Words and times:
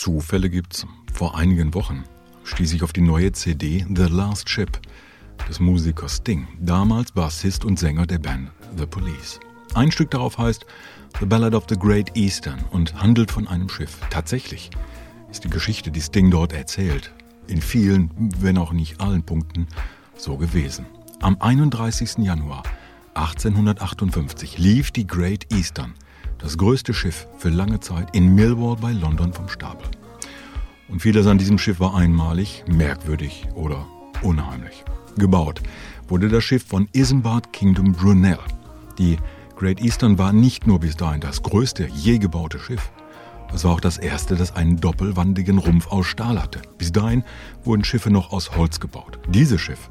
Zufälle 0.00 0.48
gibt's. 0.48 0.86
Vor 1.12 1.36
einigen 1.36 1.74
Wochen 1.74 2.04
stieß 2.44 2.72
ich 2.72 2.82
auf 2.82 2.94
die 2.94 3.02
neue 3.02 3.32
CD 3.32 3.84
The 3.94 4.04
Last 4.04 4.48
Ship 4.48 4.80
des 5.46 5.60
Musikers 5.60 6.16
Sting, 6.16 6.48
damals 6.58 7.12
Bassist 7.12 7.66
und 7.66 7.78
Sänger 7.78 8.06
der 8.06 8.18
Band 8.18 8.50
The 8.78 8.86
Police. 8.86 9.38
Ein 9.74 9.92
Stück 9.92 10.10
darauf 10.10 10.38
heißt 10.38 10.64
The 11.18 11.26
Ballad 11.26 11.54
of 11.54 11.66
the 11.68 11.78
Great 11.78 12.16
Eastern 12.16 12.64
und 12.70 12.94
handelt 12.94 13.30
von 13.30 13.46
einem 13.46 13.68
Schiff. 13.68 13.98
Tatsächlich 14.08 14.70
ist 15.30 15.44
die 15.44 15.50
Geschichte, 15.50 15.90
die 15.90 16.00
Sting 16.00 16.30
dort 16.30 16.54
erzählt, 16.54 17.12
in 17.46 17.60
vielen, 17.60 18.10
wenn 18.38 18.56
auch 18.56 18.72
nicht 18.72 19.02
allen 19.02 19.22
Punkten 19.22 19.66
so 20.16 20.38
gewesen. 20.38 20.86
Am 21.20 21.36
31. 21.40 22.24
Januar 22.24 22.62
1858 23.12 24.56
lief 24.56 24.92
die 24.92 25.06
Great 25.06 25.52
Eastern, 25.52 25.92
das 26.38 26.56
größte 26.56 26.94
Schiff 26.94 27.26
für 27.36 27.50
lange 27.50 27.80
Zeit, 27.80 28.16
in 28.16 28.34
Millwall 28.34 28.76
bei 28.76 28.92
London 28.92 29.34
vom 29.34 29.48
Stapel. 29.48 29.86
Und 30.90 31.00
vieles 31.00 31.26
an 31.26 31.38
diesem 31.38 31.58
Schiff 31.58 31.78
war 31.78 31.94
einmalig, 31.94 32.64
merkwürdig 32.66 33.46
oder 33.54 33.86
unheimlich. 34.22 34.84
Gebaut 35.16 35.62
wurde 36.08 36.28
das 36.28 36.42
Schiff 36.44 36.64
von 36.66 36.88
Isambard 36.92 37.52
Kingdom 37.52 37.92
Brunel. 37.92 38.38
Die 38.98 39.16
Great 39.56 39.80
Eastern 39.80 40.18
war 40.18 40.32
nicht 40.32 40.66
nur 40.66 40.80
bis 40.80 40.96
dahin 40.96 41.20
das 41.20 41.42
größte 41.42 41.86
je 41.94 42.18
gebaute 42.18 42.58
Schiff. 42.58 42.90
Es 43.52 43.64
war 43.64 43.72
auch 43.72 43.80
das 43.80 43.98
erste, 43.98 44.36
das 44.36 44.54
einen 44.54 44.80
doppelwandigen 44.80 45.58
Rumpf 45.58 45.88
aus 45.88 46.06
Stahl 46.06 46.40
hatte. 46.40 46.60
Bis 46.78 46.92
dahin 46.92 47.24
wurden 47.64 47.84
Schiffe 47.84 48.10
noch 48.10 48.32
aus 48.32 48.56
Holz 48.56 48.80
gebaut. 48.80 49.18
Dieses 49.28 49.60
Schiff 49.60 49.90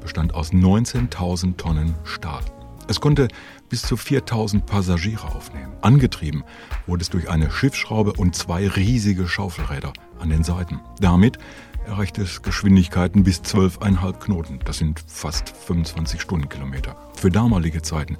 bestand 0.00 0.34
aus 0.34 0.52
19.000 0.52 1.56
Tonnen 1.56 1.94
Stahl. 2.04 2.42
Es 2.88 3.00
konnte 3.00 3.28
bis 3.68 3.82
zu 3.82 3.96
4000 3.96 4.64
Passagiere 4.64 5.34
aufnehmen. 5.34 5.72
Angetrieben 5.80 6.44
wurde 6.86 7.02
es 7.02 7.10
durch 7.10 7.28
eine 7.28 7.50
Schiffsschraube 7.50 8.12
und 8.12 8.36
zwei 8.36 8.68
riesige 8.68 9.26
Schaufelräder 9.26 9.92
an 10.20 10.30
den 10.30 10.44
Seiten. 10.44 10.80
Damit 11.00 11.38
erreichte 11.86 12.22
es 12.22 12.42
Geschwindigkeiten 12.42 13.24
bis 13.24 13.40
12,5 13.40 14.18
Knoten. 14.20 14.58
Das 14.64 14.78
sind 14.78 15.02
fast 15.06 15.50
25 15.50 16.20
Stundenkilometer. 16.20 16.96
Für 17.14 17.30
damalige 17.30 17.82
Zeiten 17.82 18.16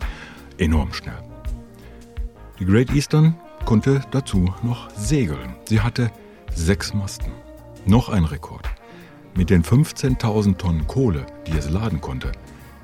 enorm 0.58 0.92
schnell. 0.92 1.22
Die 2.58 2.64
Great 2.64 2.92
Eastern 2.94 3.36
konnte 3.64 4.00
dazu 4.10 4.52
noch 4.62 4.90
segeln. 4.90 5.54
Sie 5.68 5.80
hatte 5.80 6.10
sechs 6.54 6.94
Masten. 6.94 7.32
Noch 7.84 8.08
ein 8.08 8.24
Rekord. 8.24 8.68
Mit 9.36 9.50
den 9.50 9.62
15.000 9.62 10.56
Tonnen 10.56 10.86
Kohle, 10.86 11.26
die 11.46 11.52
es 11.52 11.68
laden 11.68 12.00
konnte, 12.00 12.32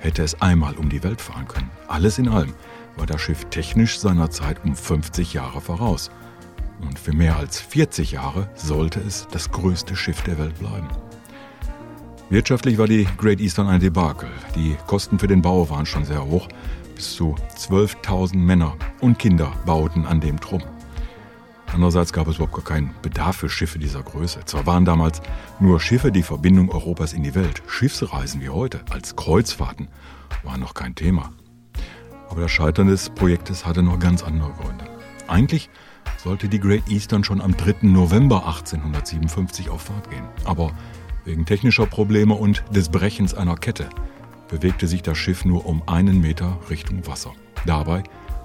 hätte 0.02 0.22
es 0.22 0.40
einmal 0.42 0.74
um 0.74 0.88
die 0.88 1.02
Welt 1.02 1.20
fahren 1.20 1.48
können. 1.48 1.70
Alles 1.88 2.18
in 2.18 2.28
allem 2.28 2.54
war 2.96 3.06
das 3.06 3.20
Schiff 3.20 3.44
technisch 3.46 3.98
seiner 3.98 4.30
Zeit 4.30 4.64
um 4.64 4.74
50 4.74 5.32
Jahre 5.32 5.60
voraus. 5.60 6.10
Und 6.80 6.98
für 6.98 7.12
mehr 7.12 7.36
als 7.36 7.60
40 7.60 8.12
Jahre 8.12 8.50
sollte 8.54 9.00
es 9.00 9.28
das 9.30 9.50
größte 9.50 9.94
Schiff 9.94 10.22
der 10.22 10.38
Welt 10.38 10.58
bleiben. 10.58 10.88
Wirtschaftlich 12.28 12.78
war 12.78 12.88
die 12.88 13.06
Great 13.16 13.40
Eastern 13.40 13.68
ein 13.68 13.80
Debakel. 13.80 14.28
Die 14.56 14.76
Kosten 14.86 15.18
für 15.18 15.28
den 15.28 15.42
Bau 15.42 15.68
waren 15.70 15.86
schon 15.86 16.04
sehr 16.04 16.24
hoch. 16.24 16.48
Bis 16.94 17.14
zu 17.14 17.36
12.000 17.56 18.36
Männer 18.36 18.76
und 19.00 19.18
Kinder 19.18 19.52
bauten 19.64 20.06
an 20.06 20.20
dem 20.20 20.40
Trumm. 20.40 20.62
Andererseits 21.72 22.12
gab 22.12 22.28
es 22.28 22.36
überhaupt 22.36 22.54
gar 22.54 22.64
keinen 22.64 22.94
Bedarf 23.00 23.36
für 23.36 23.48
Schiffe 23.48 23.78
dieser 23.78 24.02
Größe. 24.02 24.40
Zwar 24.44 24.66
waren 24.66 24.84
damals 24.84 25.22
nur 25.58 25.80
Schiffe 25.80 26.12
die 26.12 26.22
Verbindung 26.22 26.70
Europas 26.70 27.14
in 27.14 27.22
die 27.22 27.34
Welt. 27.34 27.62
Schiffsreisen 27.66 28.42
wie 28.42 28.50
heute 28.50 28.80
als 28.90 29.16
Kreuzfahrten 29.16 29.88
waren 30.42 30.60
noch 30.60 30.74
kein 30.74 30.94
Thema. 30.94 31.32
Aber 32.28 32.42
das 32.42 32.50
Scheitern 32.50 32.88
des 32.88 33.10
Projektes 33.10 33.64
hatte 33.64 33.82
noch 33.82 33.98
ganz 33.98 34.22
andere 34.22 34.52
Gründe. 34.52 34.84
Eigentlich 35.28 35.70
sollte 36.22 36.48
die 36.48 36.60
Great 36.60 36.88
Eastern 36.88 37.24
schon 37.24 37.40
am 37.40 37.56
3. 37.56 37.86
November 37.86 38.46
1857 38.46 39.70
auf 39.70 39.82
Fahrt 39.82 40.10
gehen. 40.10 40.24
Aber 40.44 40.72
wegen 41.24 41.46
technischer 41.46 41.86
Probleme 41.86 42.34
und 42.34 42.64
des 42.70 42.90
Brechens 42.90 43.32
einer 43.32 43.56
Kette 43.56 43.88
bewegte 44.48 44.86
sich 44.86 45.02
das 45.02 45.16
Schiff 45.16 45.44
nur 45.46 45.64
um 45.64 45.82
einen 45.88 46.20
Meter 46.20 46.58
Richtung 46.68 47.06
Wasser. 47.06 47.32
Dabei 47.64 48.02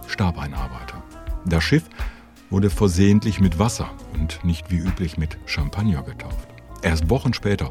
starb 0.07 0.39
ein 0.39 0.53
Arbeiter. 0.53 1.03
Das 1.45 1.63
Schiff 1.63 1.83
wurde 2.49 2.69
versehentlich 2.69 3.39
mit 3.39 3.59
Wasser 3.59 3.89
und 4.13 4.43
nicht 4.43 4.71
wie 4.71 4.77
üblich 4.77 5.17
mit 5.17 5.37
Champagner 5.45 6.03
getauft. 6.03 6.47
Erst 6.81 7.09
Wochen 7.09 7.33
später, 7.33 7.69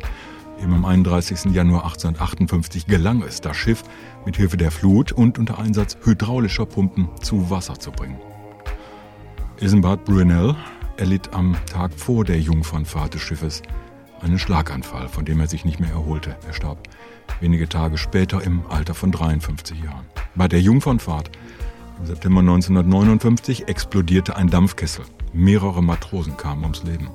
eben 0.60 0.74
am 0.74 0.84
31. 0.84 1.52
Januar 1.54 1.84
1858, 1.84 2.86
gelang 2.86 3.22
es, 3.22 3.40
das 3.40 3.56
Schiff 3.56 3.82
mit 4.24 4.36
Hilfe 4.36 4.56
der 4.56 4.70
Flut 4.70 5.12
und 5.12 5.38
unter 5.38 5.58
Einsatz 5.58 5.96
hydraulischer 6.02 6.66
Pumpen 6.66 7.08
zu 7.22 7.50
Wasser 7.50 7.78
zu 7.78 7.92
bringen. 7.92 8.18
Isambard 9.60 10.04
Brunel 10.04 10.54
erlitt 10.96 11.32
am 11.32 11.56
Tag 11.66 11.92
vor 11.94 12.24
der 12.24 12.40
Jungfernfahrt 12.40 13.14
des 13.14 13.22
Schiffes 13.22 13.62
einen 14.20 14.38
Schlaganfall, 14.38 15.08
von 15.08 15.24
dem 15.24 15.40
er 15.40 15.46
sich 15.46 15.64
nicht 15.64 15.80
mehr 15.80 15.90
erholte. 15.90 16.36
Er 16.46 16.52
starb 16.52 16.78
wenige 17.40 17.68
Tage 17.68 17.98
später 17.98 18.42
im 18.42 18.66
Alter 18.68 18.94
von 18.94 19.12
53 19.12 19.82
Jahren. 19.82 20.06
Bei 20.34 20.48
der 20.48 20.60
Jungfernfahrt 20.60 21.30
im 21.98 22.06
September 22.06 22.40
1959 22.40 23.68
explodierte 23.68 24.36
ein 24.36 24.48
Dampfkessel. 24.48 25.04
Mehrere 25.32 25.82
Matrosen 25.82 26.36
kamen 26.36 26.62
ums 26.62 26.82
Leben. 26.82 27.10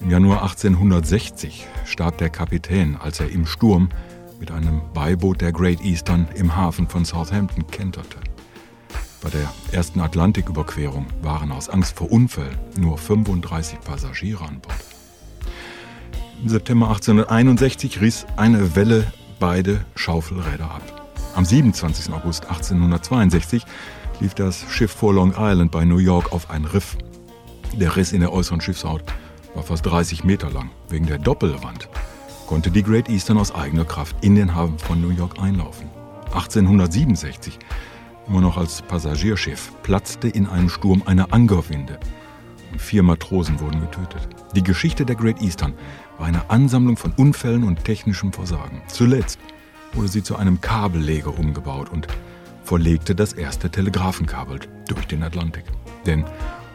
Im 0.00 0.10
Januar 0.10 0.42
1860 0.42 1.66
starb 1.84 2.18
der 2.18 2.30
Kapitän, 2.30 2.96
als 2.96 3.20
er 3.20 3.30
im 3.30 3.46
Sturm 3.46 3.88
mit 4.38 4.50
einem 4.50 4.80
Beiboot 4.94 5.40
der 5.40 5.52
Great 5.52 5.80
Eastern 5.82 6.28
im 6.34 6.54
Hafen 6.54 6.88
von 6.88 7.04
Southampton 7.04 7.66
kenterte. 7.66 8.18
Bei 9.20 9.30
der 9.30 9.52
ersten 9.72 10.00
Atlantiküberquerung 10.00 11.06
waren 11.22 11.50
aus 11.50 11.68
Angst 11.68 11.96
vor 11.96 12.12
Unfällen 12.12 12.56
nur 12.78 12.96
35 12.98 13.80
Passagiere 13.80 14.44
an 14.44 14.60
Bord. 14.60 14.76
Im 16.40 16.48
September 16.48 16.88
1861 16.88 18.00
riss 18.00 18.26
eine 18.36 18.76
Welle 18.76 19.12
beide 19.40 19.84
Schaufelräder 19.96 20.70
ab. 20.70 20.97
Am 21.38 21.44
27. 21.44 22.12
August 22.12 22.46
1862 22.46 23.62
lief 24.18 24.34
das 24.34 24.64
Schiff 24.70 24.90
vor 24.90 25.14
Long 25.14 25.34
Island 25.38 25.70
bei 25.70 25.84
New 25.84 25.98
York 25.98 26.32
auf 26.32 26.50
ein 26.50 26.64
Riff. 26.64 26.98
Der 27.74 27.94
Riss 27.94 28.10
in 28.10 28.22
der 28.22 28.32
äußeren 28.32 28.60
Schiffshaut 28.60 29.04
war 29.54 29.62
fast 29.62 29.86
30 29.86 30.24
Meter 30.24 30.50
lang. 30.50 30.70
Wegen 30.88 31.06
der 31.06 31.18
Doppelwand 31.18 31.88
konnte 32.48 32.72
die 32.72 32.82
Great 32.82 33.08
Eastern 33.08 33.38
aus 33.38 33.54
eigener 33.54 33.84
Kraft 33.84 34.16
in 34.20 34.34
den 34.34 34.52
Hafen 34.56 34.80
von 34.80 35.00
New 35.00 35.10
York 35.10 35.38
einlaufen. 35.40 35.88
1867, 36.32 37.56
immer 38.26 38.40
noch 38.40 38.56
als 38.56 38.82
Passagierschiff, 38.82 39.70
platzte 39.84 40.26
in 40.26 40.48
einem 40.48 40.68
Sturm 40.68 41.04
eine 41.06 41.32
Angerwinde 41.32 42.00
und 42.72 42.82
vier 42.82 43.04
Matrosen 43.04 43.60
wurden 43.60 43.80
getötet. 43.80 44.28
Die 44.56 44.64
Geschichte 44.64 45.06
der 45.06 45.14
Great 45.14 45.40
Eastern 45.40 45.74
war 46.18 46.26
eine 46.26 46.50
Ansammlung 46.50 46.96
von 46.96 47.12
Unfällen 47.12 47.62
und 47.62 47.84
technischem 47.84 48.32
Versagen. 48.32 48.82
Zuletzt 48.88 49.38
wurde 49.92 50.08
sie 50.08 50.22
zu 50.22 50.36
einem 50.36 50.60
Kabelleger 50.60 51.38
umgebaut 51.38 51.90
und 51.90 52.06
verlegte 52.64 53.14
das 53.14 53.32
erste 53.32 53.70
Telegrafenkabel 53.70 54.60
durch 54.88 55.06
den 55.06 55.22
Atlantik. 55.22 55.64
Denn 56.06 56.24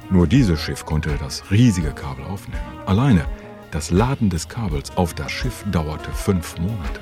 nur 0.09 0.27
dieses 0.27 0.59
Schiff 0.59 0.85
konnte 0.85 1.17
das 1.19 1.49
riesige 1.51 1.91
Kabel 1.91 2.25
aufnehmen. 2.25 2.61
Alleine 2.85 3.25
das 3.71 3.89
Laden 3.89 4.29
des 4.29 4.49
Kabels 4.49 4.95
auf 4.97 5.13
das 5.13 5.31
Schiff 5.31 5.63
dauerte 5.71 6.11
fünf 6.11 6.57
Monate. 6.59 6.99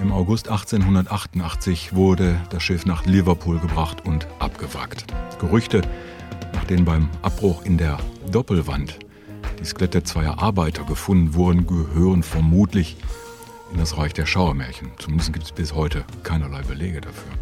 Im 0.00 0.10
August 0.10 0.48
1888 0.48 1.94
wurde 1.94 2.40
das 2.50 2.64
Schiff 2.64 2.86
nach 2.86 3.06
Liverpool 3.06 3.60
gebracht 3.60 4.04
und 4.04 4.26
abgewrackt. 4.40 5.04
Gerüchte, 5.40 5.82
nach 6.52 6.64
denen 6.64 6.84
beim 6.84 7.08
Abbruch 7.22 7.64
in 7.64 7.78
der 7.78 7.98
Doppelwand 8.32 8.98
die 9.60 9.64
Skelette 9.64 10.02
zweier 10.02 10.42
Arbeiter 10.42 10.82
gefunden 10.82 11.34
wurden, 11.34 11.68
gehören 11.68 12.24
vermutlich 12.24 12.96
in 13.72 13.78
das 13.78 13.96
Reich 13.96 14.12
der 14.12 14.26
Schauermärchen. 14.26 14.90
Zumindest 14.98 15.32
gibt 15.32 15.46
es 15.46 15.52
bis 15.52 15.74
heute 15.74 16.04
keinerlei 16.22 16.62
Belege 16.62 17.00
dafür. 17.00 17.32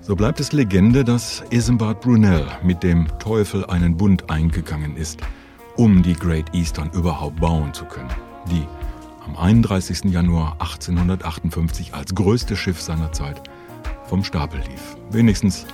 So 0.00 0.16
bleibt 0.16 0.40
es 0.40 0.52
Legende, 0.52 1.04
dass 1.04 1.44
Isambard 1.50 2.00
Brunel 2.00 2.46
mit 2.64 2.82
dem 2.82 3.06
Teufel 3.18 3.64
einen 3.66 3.96
Bund 3.96 4.28
eingegangen 4.30 4.96
ist, 4.96 5.20
um 5.76 6.02
die 6.02 6.14
Great 6.14 6.52
Eastern 6.54 6.90
überhaupt 6.90 7.40
bauen 7.40 7.72
zu 7.72 7.84
können, 7.84 8.10
die 8.50 8.66
am 9.24 9.36
31. 9.36 10.04
Januar 10.10 10.56
1858 10.58 11.94
als 11.94 12.14
größtes 12.14 12.58
Schiff 12.58 12.80
seiner 12.80 13.12
Zeit 13.12 13.40
vom 14.08 14.24
Stapel 14.24 14.60
lief. 14.68 14.96
Wenigstens 15.10 15.66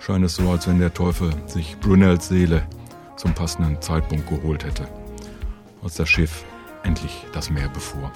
scheint 0.00 0.24
es 0.24 0.36
so, 0.36 0.50
als 0.50 0.66
wenn 0.66 0.78
der 0.78 0.94
Teufel 0.94 1.30
sich 1.46 1.78
Brunels 1.80 2.28
Seele 2.28 2.66
zum 3.16 3.34
passenden 3.34 3.80
Zeitpunkt 3.82 4.28
geholt 4.28 4.64
hätte, 4.64 4.88
als 5.82 5.96
das 5.96 6.08
Schiff 6.08 6.44
endlich 6.84 7.26
das 7.34 7.50
Meer 7.50 7.68
befuhr. 7.68 8.10